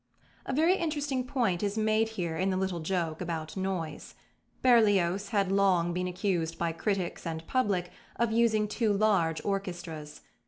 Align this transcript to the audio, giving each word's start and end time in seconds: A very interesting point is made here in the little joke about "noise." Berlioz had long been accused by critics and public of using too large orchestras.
A 0.47 0.51
very 0.51 0.77
interesting 0.77 1.23
point 1.27 1.61
is 1.61 1.77
made 1.77 2.09
here 2.17 2.35
in 2.35 2.49
the 2.49 2.57
little 2.57 2.79
joke 2.79 3.21
about 3.21 3.55
"noise." 3.55 4.15
Berlioz 4.63 5.29
had 5.29 5.51
long 5.51 5.93
been 5.93 6.07
accused 6.07 6.57
by 6.57 6.71
critics 6.71 7.23
and 7.27 7.45
public 7.45 7.91
of 8.15 8.31
using 8.31 8.67
too 8.67 8.91
large 8.93 9.45
orchestras. 9.45 10.21